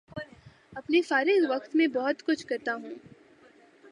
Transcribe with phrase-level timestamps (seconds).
[0.73, 2.93] اپنے فارغ وقت میں بہت کچھ کرتا ہوں